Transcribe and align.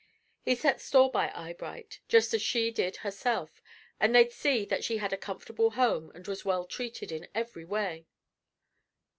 He 0.41 0.55
set 0.55 0.81
store 0.81 1.11
by 1.11 1.29
Eyebright, 1.35 1.99
just 2.07 2.33
as 2.33 2.41
she 2.41 2.71
did 2.71 2.95
herself, 3.05 3.61
and 3.99 4.15
they'd 4.15 4.31
see 4.31 4.65
that 4.65 4.83
she 4.83 4.97
had 4.97 5.13
a 5.13 5.15
comfortable 5.15 5.69
home 5.69 6.11
and 6.15 6.27
was 6.27 6.43
well 6.43 6.65
treated 6.65 7.11
in 7.11 7.27
every 7.35 7.65
way. 7.65 8.07